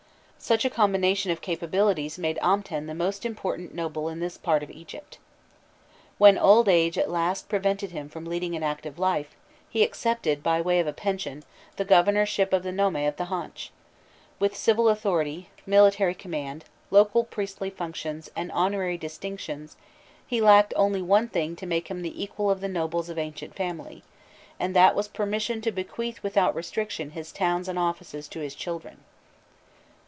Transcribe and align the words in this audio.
Such 0.43 0.65
a 0.65 0.71
combination 0.71 1.29
of 1.29 1.39
capabilities 1.39 2.17
made 2.17 2.39
Amten 2.41 2.87
the 2.87 2.95
most 2.95 3.27
important 3.27 3.75
noble 3.75 4.09
in 4.09 4.19
this 4.19 4.39
part 4.39 4.63
of 4.63 4.71
Egypt. 4.71 5.19
When 6.17 6.35
old 6.35 6.67
age 6.67 6.97
at 6.97 7.11
last 7.11 7.47
prevented 7.47 7.91
him 7.91 8.09
from 8.09 8.25
leading 8.25 8.55
an 8.55 8.63
active 8.63 8.97
life, 8.97 9.35
he 9.69 9.83
accepted, 9.83 10.41
by 10.41 10.59
way 10.59 10.79
of 10.79 10.87
a 10.87 10.93
pension, 10.93 11.43
the 11.75 11.85
governorship 11.85 12.53
of 12.53 12.63
the 12.63 12.71
nome 12.71 12.95
of 12.95 13.17
the 13.17 13.25
Haunch: 13.25 13.71
with 14.39 14.55
civil 14.55 14.89
authority, 14.89 15.49
military 15.67 16.15
command, 16.15 16.65
local 16.89 17.23
priestly 17.23 17.69
functions, 17.69 18.31
and 18.35 18.51
honorary 18.51 18.97
distinctions, 18.97 19.77
he 20.25 20.41
lacked 20.41 20.73
only 20.75 21.03
one 21.03 21.27
thing 21.29 21.55
to 21.55 21.67
make 21.67 21.87
him 21.87 22.01
the 22.01 22.21
equal 22.21 22.49
of 22.49 22.61
the 22.61 22.67
nobles 22.67 23.09
of 23.09 23.19
ancient 23.19 23.53
family, 23.55 24.01
and 24.59 24.75
that 24.75 24.95
was 24.95 25.07
permission 25.07 25.61
to 25.61 25.71
bequeath 25.71 26.23
without 26.23 26.55
restriction 26.55 27.11
his 27.11 27.31
towns 27.31 27.69
and 27.69 27.77
offices 27.77 28.27
to 28.27 28.39
his 28.39 28.55
children. 28.55 29.01